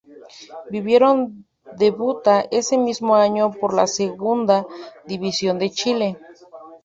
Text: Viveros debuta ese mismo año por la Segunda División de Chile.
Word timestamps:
Viveros 0.71 1.19
debuta 1.77 2.45
ese 2.49 2.75
mismo 2.75 3.13
año 3.15 3.51
por 3.51 3.75
la 3.75 3.85
Segunda 3.85 4.65
División 5.05 5.59
de 5.59 5.69
Chile. 5.69 6.17